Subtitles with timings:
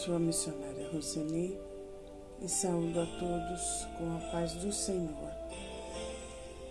[0.00, 1.58] sou a missionária Roseni
[2.40, 5.30] e saúdo a todos com a paz do Senhor.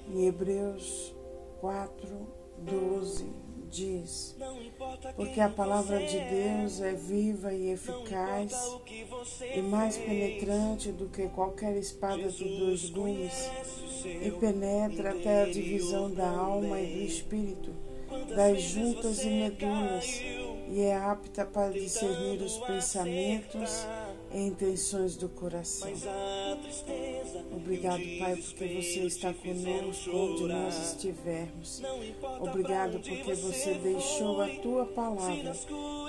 [0.10, 1.14] Em Hebreus
[1.62, 2.28] 4,
[2.58, 3.32] 12
[3.70, 4.36] diz:
[5.16, 8.52] Porque a palavra de Deus é viva e eficaz
[9.56, 13.48] e mais penetrante do que qualquer espada de dois gumes
[14.04, 17.76] e penetra até a divisão da alma e do espírito,
[18.36, 20.39] das juntas e medulas
[20.70, 23.88] e é apta para discernir os pensamentos
[24.32, 25.92] e intenções do coração.
[27.52, 31.82] Obrigado, Pai, porque você está conosco onde nós estivermos.
[32.40, 35.54] Obrigado porque você deixou a tua palavra,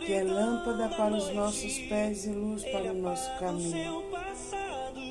[0.04, 4.04] que é lâmpada para os nossos pés e luz para o nosso caminho.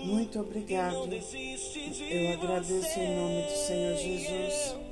[0.06, 1.10] Muito obrigado.
[1.12, 4.89] Eu agradeço em nome do Senhor Jesus.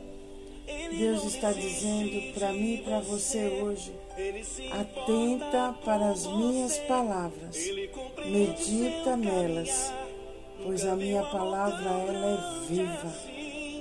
[0.96, 3.94] Deus está dizendo para mim e para você hoje
[4.72, 7.56] Atenta para as minhas palavras,
[8.26, 9.94] medita nelas,
[10.64, 13.14] pois a minha palavra ela é viva.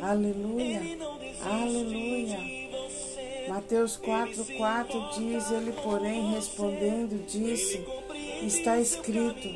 [0.02, 0.82] Aleluia,
[1.42, 2.38] aleluia.
[3.48, 7.82] Mateus 4,4 diz: Ele, porém, respondendo, disse:
[8.42, 9.48] Está escrito: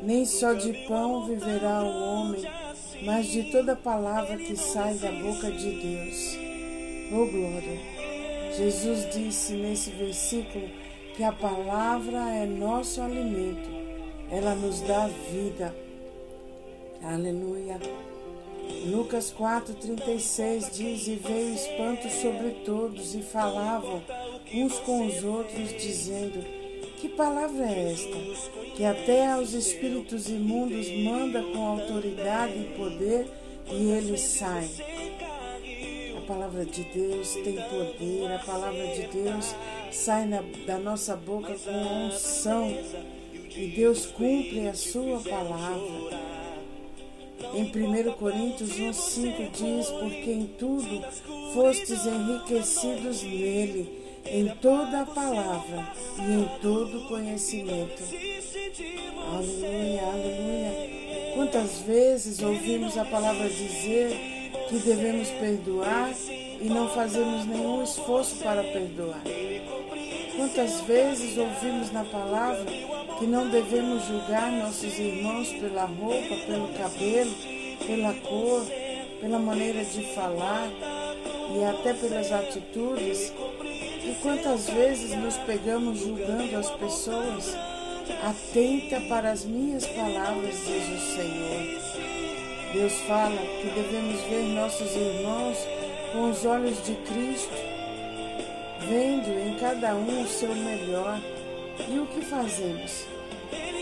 [0.00, 2.42] Nem só de pão viverá o homem,
[3.06, 6.49] mas de toda palavra que sai da boca de Deus.
[7.12, 7.76] Oh, glória!
[8.56, 10.68] Jesus disse nesse versículo
[11.16, 13.68] que a palavra é nosso alimento,
[14.30, 15.74] ela nos dá vida.
[17.02, 17.80] Aleluia.
[18.86, 24.00] Lucas 4,36 diz: E veio espanto sobre todos, e falavam
[24.54, 26.44] uns com os outros, dizendo:
[26.96, 28.16] Que palavra é esta?
[28.76, 33.26] Que até aos espíritos imundos manda com autoridade e poder,
[33.68, 34.70] e eles saem
[36.30, 39.52] palavra de Deus tem poder, a palavra de Deus
[39.90, 42.72] sai na, da nossa boca com unção
[43.34, 46.30] e Deus cumpre a sua palavra.
[47.52, 51.02] Em 1 Coríntios 1,5 diz: Porque em tudo
[51.52, 58.04] fostes enriquecidos nele, em toda a palavra e em todo conhecimento.
[59.34, 61.32] Aleluia, aleluia.
[61.34, 64.39] Quantas vezes ouvimos a palavra dizer
[64.70, 66.12] que devemos perdoar
[66.60, 69.20] e não fazemos nenhum esforço para perdoar.
[70.36, 72.64] Quantas vezes ouvimos na palavra
[73.18, 77.34] que não devemos julgar nossos irmãos pela roupa, pelo cabelo,
[77.84, 78.64] pela cor,
[79.20, 80.70] pela maneira de falar
[81.52, 83.32] e até pelas atitudes?
[84.04, 87.56] E quantas vezes nos pegamos julgando as pessoas?
[88.22, 91.89] Atenta para as minhas palavras, diz o Senhor.
[92.72, 95.58] Deus fala que devemos ver nossos irmãos
[96.12, 97.52] com os olhos de Cristo,
[98.88, 101.20] vendo em cada um o seu melhor.
[101.88, 103.06] E o que fazemos?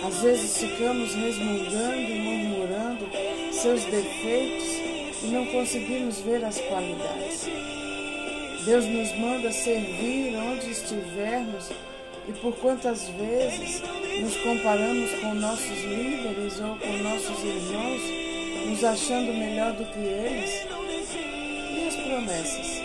[0.07, 3.07] Às vezes ficamos resmungando e murmurando
[3.53, 7.47] seus defeitos e não conseguimos ver as qualidades.
[8.65, 11.71] Deus nos manda servir onde estivermos
[12.27, 13.83] e por quantas vezes
[14.23, 18.28] nos comparamos com nossos líderes ou com nossos irmãos
[18.69, 20.67] nos achando melhor do que eles?
[21.73, 22.83] E as promessas?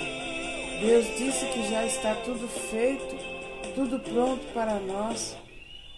[0.80, 3.16] Deus disse que já está tudo feito,
[3.76, 5.36] tudo pronto para nós.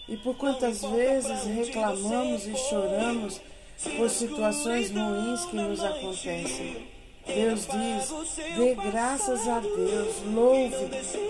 [0.07, 3.41] E por quantas vezes reclamamos e choramos
[3.97, 6.87] por situações ruins que nos acontecem?
[7.27, 10.75] Deus diz: dê graças a Deus, louve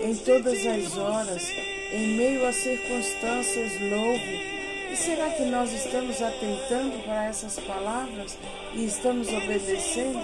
[0.02, 1.50] em todas as horas,
[1.92, 8.38] em meio às circunstâncias, louve e será que nós estamos atentando para essas palavras
[8.74, 10.20] e estamos obedecendo?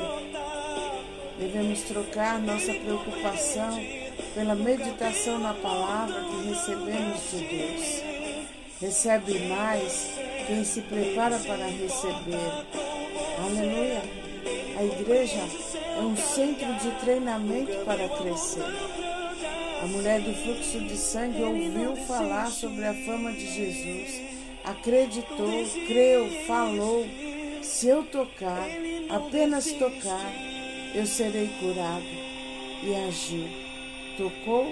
[1.39, 3.81] Devemos trocar nossa preocupação
[4.35, 8.03] pela meditação na palavra que recebemos de Deus.
[8.81, 10.11] Recebe mais
[10.47, 12.67] quem se prepara para receber.
[13.39, 14.03] Aleluia!
[14.79, 15.41] A igreja
[15.97, 18.65] é um centro de treinamento para crescer.
[19.83, 24.32] A mulher do fluxo de sangue ouviu falar sobre a fama de Jesus
[24.65, 25.51] acreditou,
[25.87, 27.05] creu, falou.
[27.63, 28.69] Se eu tocar,
[29.09, 30.33] apenas tocar,
[30.95, 32.33] eu serei curado.
[32.83, 33.47] E agiu.
[34.17, 34.67] Tocou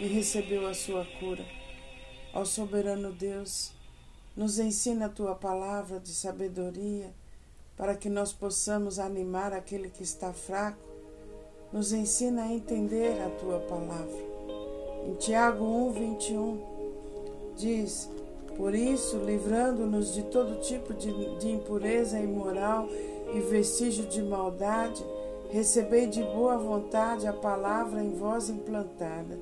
[0.00, 1.44] e recebeu a sua cura.
[2.34, 3.72] Ó soberano Deus,
[4.36, 7.12] nos ensina a tua palavra de sabedoria
[7.76, 10.78] para que nós possamos animar aquele que está fraco.
[11.72, 14.32] Nos ensina a entender a tua palavra.
[15.06, 18.08] Em Tiago 1, 21, diz:
[18.62, 22.88] por isso, livrando-nos de todo tipo de, de impureza imoral
[23.34, 25.04] e vestígio de maldade,
[25.50, 29.36] recebei de boa vontade a palavra em vós implantada,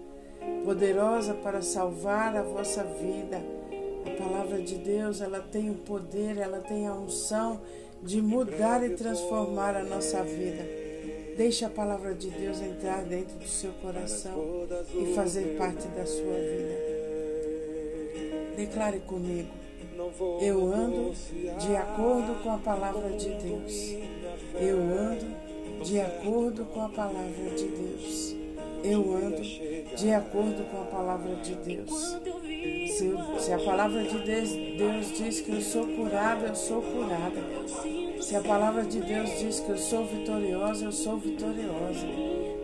[0.65, 3.43] poderosa para salvar a vossa vida.
[4.07, 7.61] A palavra de Deus, ela tem o poder, ela tem a unção
[8.03, 10.65] de mudar e transformar a nossa vida.
[11.37, 16.37] Deixe a palavra de Deus entrar dentro do seu coração e fazer parte da sua
[16.37, 16.90] vida.
[18.61, 19.49] Declare comigo.
[20.43, 21.15] Eu ando
[21.59, 23.95] de acordo com a palavra de Deus.
[24.55, 25.27] Eu ando
[25.83, 28.37] de acordo com a palavra de Deus.
[28.85, 29.41] Eu ando
[29.97, 32.19] de acordo com a palavra de Deus.
[32.99, 37.41] Se, se, a palavra de Deus, Deus diz que eu sou curada, eu sou curada.
[38.21, 42.07] Se a palavra de Deus diz que eu sou vitoriosa, eu sou vitoriosa.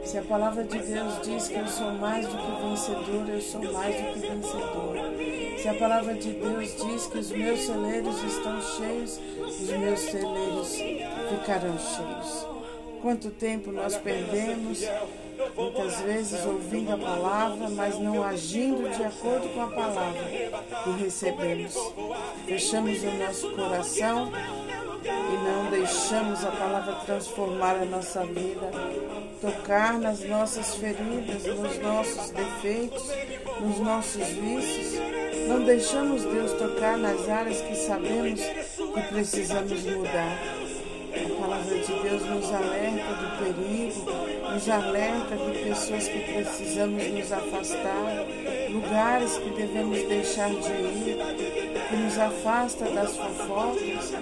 [0.07, 3.73] Se a palavra de Deus diz que eu sou mais do que vencedora, eu sou
[3.73, 5.59] mais do que vencedora.
[5.59, 10.77] Se a palavra de Deus diz que os meus celeiros estão cheios, os meus celeiros
[11.29, 12.47] ficarão cheios.
[13.03, 14.85] Quanto tempo nós perdemos
[15.57, 20.23] muitas vezes ouvindo a palavra, mas não agindo de acordo com a palavra
[20.85, 21.75] que recebemos.
[22.47, 24.31] Fechamos o nosso coração
[25.05, 28.71] e não deixamos a palavra transformar a nossa vida,
[29.41, 33.11] tocar nas nossas feridas, nos nossos defeitos,
[33.61, 35.01] nos nossos vícios.
[35.49, 40.39] Não deixamos Deus tocar nas áreas que sabemos que precisamos mudar.
[41.17, 44.05] A palavra de Deus nos alerta do perigo,
[44.53, 48.27] nos alerta de pessoas que precisamos nos afastar,
[48.71, 50.73] lugares que devemos deixar de
[51.09, 51.17] ir,
[51.89, 54.13] que nos afasta das fofocas,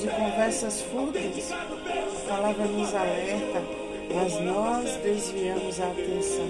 [0.00, 1.50] de conversas fúteis.
[1.52, 6.48] A palavra nos alerta, mas nós desviamos a atenção.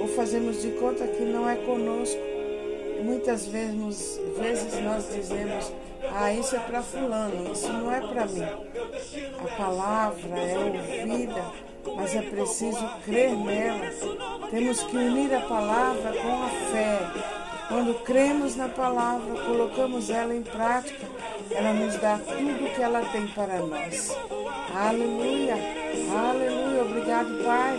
[0.00, 2.20] Ou fazemos de conta que não é conosco.
[2.98, 5.72] E muitas vezes, vezes nós dizemos,
[6.14, 8.42] ah, isso é para fulano, isso não é para mim.
[8.42, 11.44] A palavra é ouvida,
[11.96, 13.90] mas é preciso crer nela.
[14.50, 16.98] Temos que unir a palavra com a fé.
[17.68, 21.06] Quando cremos na palavra, colocamos ela em prática,
[21.50, 24.14] ela nos dá tudo o que ela tem para nós.
[24.74, 25.56] Aleluia,
[26.10, 26.82] aleluia.
[26.82, 27.78] Obrigado, Pai,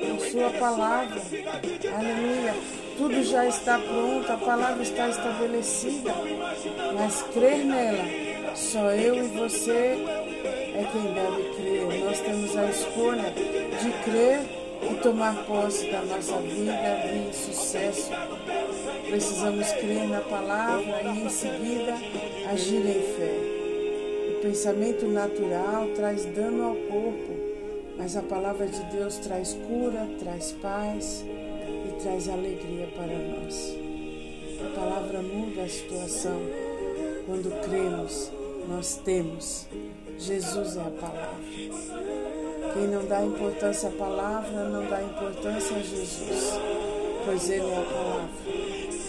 [0.00, 1.20] por, Sua palavra.
[1.96, 2.54] Aleluia.
[2.96, 6.14] Tudo já está pronto, a palavra está estabelecida,
[6.94, 8.04] mas crer nela,
[8.54, 9.98] só eu e você
[10.74, 12.04] é quem deve crer.
[12.04, 13.34] Nós temos a escolha
[13.82, 14.40] de crer
[14.90, 18.10] e tomar posse da nossa vida de sucesso.
[19.08, 21.94] Precisamos crer na palavra e em seguida
[22.50, 23.55] agir em fé.
[24.46, 27.32] Pensamento natural traz dano ao corpo,
[27.98, 31.24] mas a palavra de Deus traz cura, traz paz
[32.02, 33.76] traz alegria para nós.
[34.64, 36.40] A palavra muda a situação.
[37.26, 38.30] Quando cremos,
[38.68, 39.66] nós temos.
[40.18, 41.40] Jesus é a palavra.
[42.72, 46.60] Quem não dá importância à palavra, não dá importância a Jesus,
[47.24, 48.28] pois Ele é a palavra.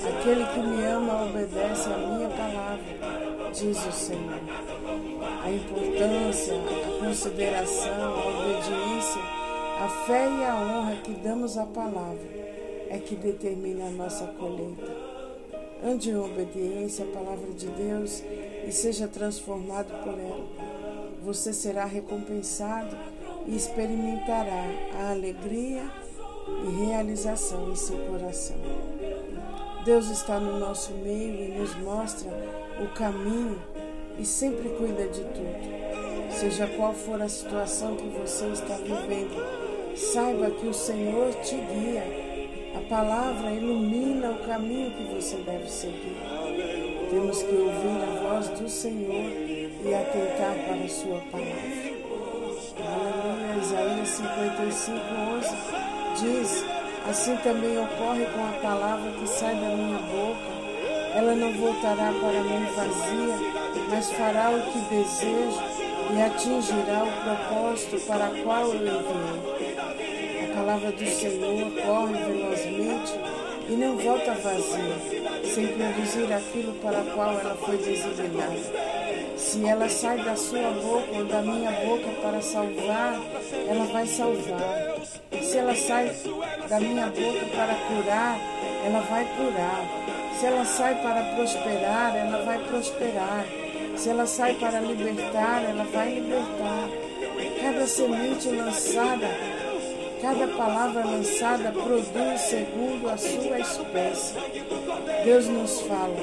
[0.09, 4.86] Aquele que me ama obedece à minha palavra, diz o Senhor.
[5.47, 9.21] A importância, a consideração, a obediência,
[9.79, 12.27] a fé e a honra que damos à palavra
[12.89, 14.91] é que determina a nossa colheita.
[15.81, 18.21] Ande em obediência à palavra de Deus
[18.67, 20.45] e seja transformado por ela.
[21.23, 22.97] Você será recompensado
[23.45, 24.65] e experimentará
[24.99, 25.89] a alegria
[26.65, 28.57] e realização em seu coração.
[29.85, 32.29] Deus está no nosso meio e nos mostra
[32.81, 33.57] o caminho
[34.19, 36.31] e sempre cuida de tudo.
[36.31, 42.27] Seja qual for a situação que você está vivendo, saiba que o Senhor te guia
[42.77, 46.15] a palavra ilumina o caminho que você deve seguir.
[47.09, 49.31] Temos que ouvir a voz do Senhor
[49.83, 51.97] e atentar para a sua palavra.
[52.77, 53.61] Aleluia.
[53.63, 54.99] Isaías 55,
[55.37, 55.55] 11
[56.21, 56.65] diz:
[57.09, 60.67] Assim também ocorre com a palavra que sai da minha boca.
[61.15, 63.56] Ela não voltará para mim vazia,
[63.89, 65.61] mas fará o que desejo
[66.13, 69.57] e atingirá o propósito para o qual eu enviei
[70.57, 73.13] palavra do Senhor corre velozmente
[73.69, 78.97] e não volta vazia, sem produzir aquilo para o qual ela foi designada.
[79.37, 83.21] Se ela sai da sua boca ou da minha boca para salvar,
[83.69, 84.95] ela vai salvar.
[85.41, 86.11] Se ela sai
[86.67, 88.39] da minha boca para curar,
[88.83, 89.85] ela vai curar.
[90.39, 93.45] Se ela sai para prosperar, ela vai prosperar.
[93.97, 96.89] Se ela sai para libertar, ela vai libertar.
[97.61, 99.27] Cada semente lançada
[100.21, 104.33] Cada palavra lançada produz segundo a sua espécie.
[105.23, 106.15] Deus nos fala,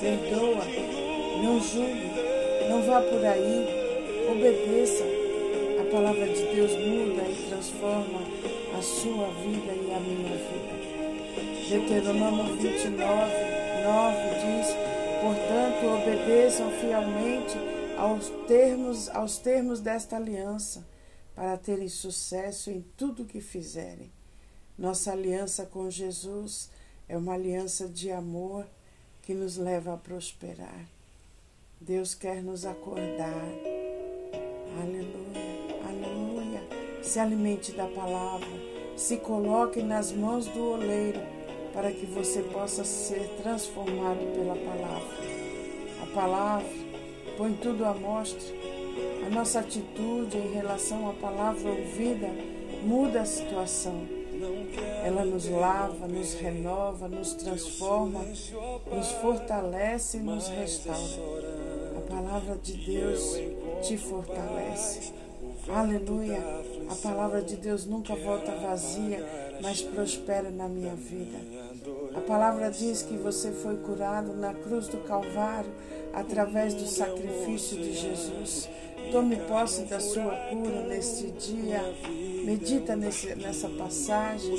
[0.00, 0.64] perdoa,
[1.42, 2.10] não julgue,
[2.68, 3.66] não vá por aí,
[4.32, 5.04] obedeça.
[5.80, 8.20] A palavra de Deus muda e transforma
[8.76, 10.80] a sua vida e a minha vida.
[11.68, 13.00] Deuteronômio 29,
[13.84, 14.89] 9 diz:
[15.20, 17.54] Portanto, obedeçam fielmente
[17.98, 20.86] aos termos, aos termos desta aliança,
[21.34, 24.10] para terem sucesso em tudo que fizerem.
[24.78, 26.70] Nossa aliança com Jesus
[27.06, 28.66] é uma aliança de amor
[29.20, 30.86] que nos leva a prosperar.
[31.78, 33.44] Deus quer nos acordar.
[34.80, 36.62] Aleluia, aleluia.
[37.02, 38.48] Se alimente da palavra,
[38.96, 41.20] se coloque nas mãos do oleiro
[41.72, 45.40] para que você possa ser transformado pela palavra.
[46.02, 46.68] A palavra
[47.36, 48.42] põe tudo à mostra.
[49.26, 52.28] A nossa atitude em relação à palavra ouvida
[52.82, 54.06] muda a situação.
[55.04, 61.50] Ela nos lava, nos renova, nos transforma, nos fortalece e nos restaura.
[61.96, 63.38] A palavra de Deus
[63.82, 65.12] te fortalece.
[65.68, 66.42] Aleluia.
[66.88, 69.24] A palavra de Deus nunca volta vazia,
[69.62, 71.38] mas prospera na minha vida.
[72.20, 75.72] A palavra diz que você foi curado na cruz do Calvário
[76.12, 78.68] através do sacrifício de Jesus.
[79.10, 81.82] Tome posse da sua cura neste dia.
[82.44, 84.54] Medita nesse, nessa passagem.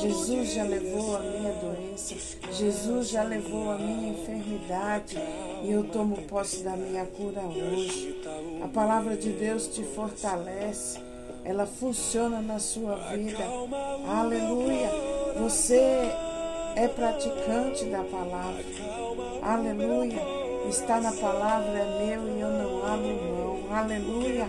[0.00, 2.16] Jesus já levou a minha doença.
[2.50, 5.16] Jesus já levou a minha enfermidade.
[5.62, 8.20] E eu tomo posse da minha cura hoje.
[8.60, 10.98] A palavra de Deus te fortalece.
[11.44, 13.44] Ela funciona na sua vida.
[14.08, 14.90] Aleluia.
[15.38, 16.10] Você
[16.76, 18.64] é praticante da palavra.
[19.42, 20.44] Aleluia.
[20.68, 23.76] Está na palavra, é meu e eu não abro mão.
[23.76, 24.48] Aleluia.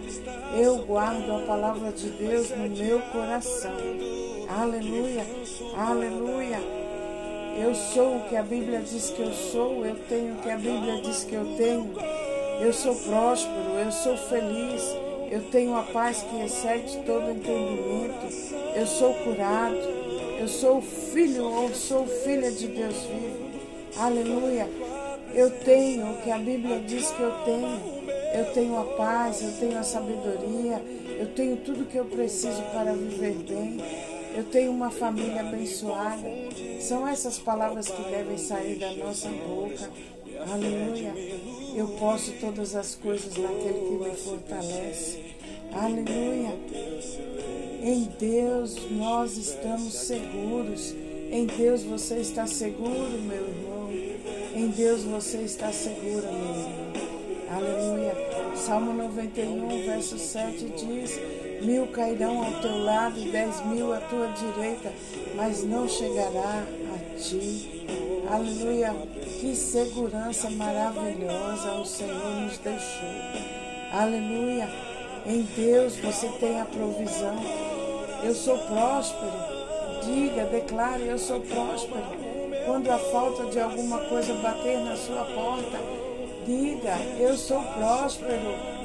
[0.55, 3.75] Eu guardo a palavra de Deus no meu coração.
[4.49, 5.25] Aleluia.
[5.77, 6.59] Aleluia.
[7.57, 10.57] Eu sou o que a Bíblia diz que eu sou, eu tenho o que a
[10.57, 11.93] Bíblia diz que eu tenho.
[12.59, 14.83] Eu sou próspero, eu sou feliz,
[15.31, 18.27] eu tenho a paz que excede todo entendimento.
[18.75, 19.77] Eu sou curado,
[20.39, 23.45] eu sou filho ou sou filha de Deus vivo.
[23.97, 24.69] Aleluia.
[25.33, 27.95] Eu tenho o que a Bíblia diz que eu tenho.
[28.33, 30.81] Eu tenho a paz, eu tenho a sabedoria,
[31.17, 33.77] eu tenho tudo que eu preciso para viver bem.
[34.35, 36.27] Eu tenho uma família abençoada.
[36.81, 39.89] São essas palavras que devem sair da nossa boca.
[40.51, 41.13] Aleluia.
[41.73, 45.19] Eu posso todas as coisas naquele que me fortalece.
[45.71, 46.53] Aleluia.
[47.87, 50.95] Em Deus nós estamos seguros.
[51.29, 53.91] Em Deus você está seguro, meu irmão.
[54.55, 56.93] Em Deus você está segura, meu irmão.
[57.47, 58.15] Aleluia.
[58.55, 61.19] Salmo 91, verso 7 diz:
[61.63, 64.91] Mil cairão ao teu lado e dez mil à tua direita,
[65.35, 67.85] mas não chegará a ti.
[68.27, 68.95] Aleluia.
[69.39, 73.09] Que segurança maravilhosa o Senhor nos deixou.
[73.91, 74.67] Aleluia.
[75.27, 77.64] Em Deus você tem a provisão.
[78.25, 79.31] Eu sou próspero.
[80.03, 82.01] Diga, declare: Eu sou próspero.
[82.65, 85.77] Quando a falta de alguma coisa bater na sua porta,
[86.43, 88.75] diga: Eu sou próspero.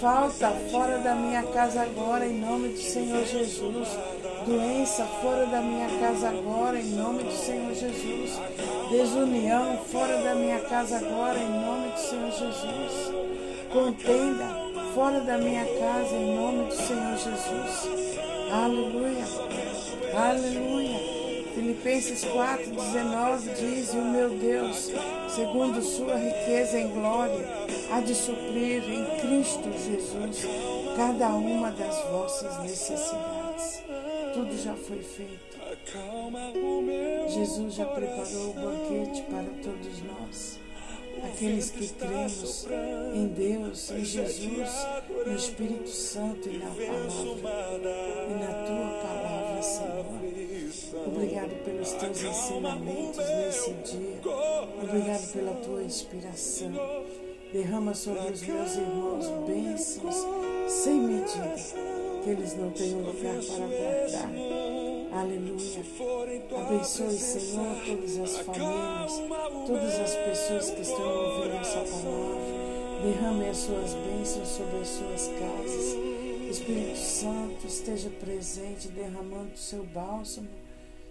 [0.00, 3.88] Falta fora da minha casa agora, em nome do Senhor Jesus.
[4.44, 8.40] Doença fora da minha casa agora, em nome do Senhor Jesus.
[8.90, 13.12] Desunião fora da minha casa agora, em nome do Senhor Jesus.
[13.72, 14.46] Contenda
[14.92, 18.07] fora da minha casa, em nome do Senhor Jesus.
[18.50, 19.24] Aleluia.
[20.14, 20.98] Aleluia.
[21.54, 24.90] Filipenses 4,19 diz: E o meu Deus,
[25.28, 27.46] segundo sua riqueza em glória,
[27.90, 30.46] há de suprir em Cristo Jesus
[30.96, 33.82] cada uma das vossas necessidades.
[34.32, 35.58] Tudo já foi feito.
[37.28, 40.67] Jesus já preparou o banquete para todos nós.
[41.24, 42.66] Aqueles que cremos
[43.14, 44.86] em Deus, em Jesus,
[45.26, 47.90] no Espírito Santo e na palavra,
[48.28, 51.06] e na tua palavra, Senhor.
[51.06, 54.20] Obrigado pelos teus ensinamentos nesse dia.
[54.82, 56.72] Obrigado pela tua inspiração.
[57.52, 60.14] Derrama sobre os meus irmãos bênçãos
[60.68, 61.54] sem medida,
[62.22, 64.97] que eles não tenham lugar para guardar.
[65.12, 65.80] Aleluia.
[66.66, 69.12] Abençoe, Senhor, todas as famílias,
[69.66, 72.68] todas as pessoas que estão ouvindo essa palavra.
[73.02, 75.94] Derrame as suas bênçãos sobre as suas casas.
[76.50, 80.48] Espírito Santo, esteja presente, derramando o seu bálsamo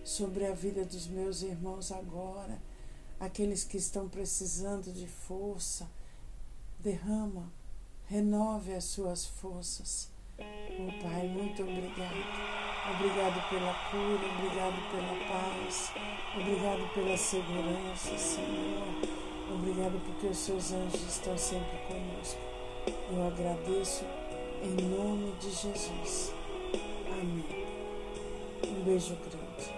[0.04, 2.62] sobre a vida dos meus irmãos agora.
[3.20, 5.90] Aqueles que estão precisando de força,
[6.80, 7.52] derrama,
[8.06, 10.10] renove as suas forças.
[10.40, 12.58] Oh Pai, muito obrigado.
[12.90, 15.92] Obrigado pela cura, obrigado pela paz,
[16.36, 19.18] obrigado pela segurança, Senhor.
[19.54, 22.40] Obrigado porque os seus anjos estão sempre conosco.
[23.12, 24.06] Eu agradeço
[24.64, 26.34] em nome de Jesus.
[27.12, 27.66] Amém.
[28.64, 29.72] Um beijo grande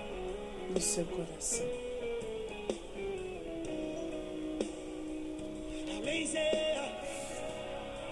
[0.74, 1.89] no seu coração.